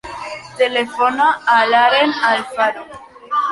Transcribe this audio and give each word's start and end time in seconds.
Telefona 0.61 1.27
a 1.57 1.59
l'Aren 1.73 2.17
Alfaro. 2.33 2.89